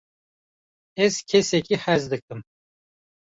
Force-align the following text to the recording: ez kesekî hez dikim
ez 1.03 1.13
kesekî 1.29 1.75
hez 1.83 2.03
dikim 2.11 2.39